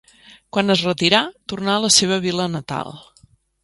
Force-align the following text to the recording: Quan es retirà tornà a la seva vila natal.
Quan 0.57 0.75
es 0.75 0.81
retirà 0.85 1.21
tornà 1.55 1.77
a 1.77 1.85
la 1.87 1.95
seva 2.01 2.21
vila 2.29 2.53
natal. 2.59 2.95